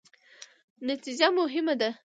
[0.87, 1.89] نتیجه مهمه ده